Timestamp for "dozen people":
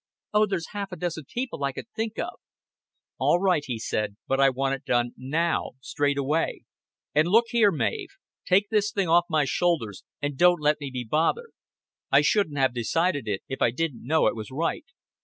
0.95-1.63